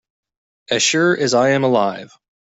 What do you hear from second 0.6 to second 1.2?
As sure